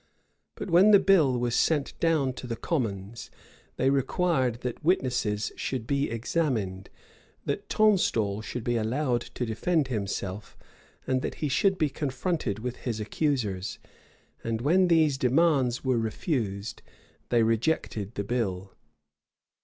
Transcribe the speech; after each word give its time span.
But 0.55 0.71
when 0.71 0.89
the 0.89 0.97
bill 0.99 1.37
was 1.37 1.53
sent 1.53 1.93
down 1.99 2.33
to 2.33 2.47
the 2.47 2.55
commons, 2.55 3.29
they 3.75 3.91
required 3.91 4.61
that 4.61 4.83
witnesses 4.83 5.51
should 5.55 5.85
be 5.85 6.09
examined, 6.09 6.89
that 7.45 7.69
Tonstal 7.69 8.41
should 8.41 8.63
be 8.63 8.77
allowed 8.77 9.21
to 9.21 9.45
defend 9.45 9.89
himself, 9.89 10.57
and 11.05 11.21
that 11.21 11.35
he 11.35 11.49
should 11.49 11.77
be 11.77 11.89
confronted 11.91 12.57
with 12.57 12.77
his 12.77 12.99
accusers; 12.99 13.77
and 14.43 14.61
when 14.61 14.87
these 14.87 15.19
demands 15.19 15.83
were 15.85 15.99
refused, 15.99 16.81
they 17.29 17.43
rejected 17.43 18.15
the 18.15 18.23
bill. 18.23 18.73